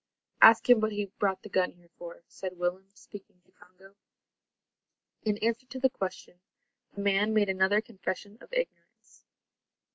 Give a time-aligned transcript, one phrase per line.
[0.41, 3.93] "Ask him what he brought the gun here for," said Willem, speaking to Congo.
[5.21, 6.39] In answer to the question,
[6.95, 9.25] the man made another confession of ignorance.